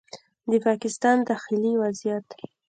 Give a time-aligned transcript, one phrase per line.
[0.49, 2.27] د پاکستان داخلي وضعیت